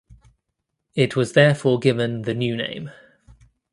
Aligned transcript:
It 0.95 1.15
was 1.15 1.33
therefore 1.33 1.77
given 1.77 2.23
the 2.23 2.33
new 2.33 2.57
name. 2.57 2.89